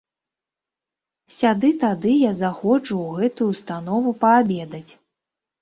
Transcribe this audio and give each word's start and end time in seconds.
Сяды-тады 1.39 2.13
я 2.13 2.31
заходжу 2.41 2.97
ў 3.03 3.21
гэтую 3.21 3.47
ўстанову 3.53 4.17
паабедаць. 4.25 4.87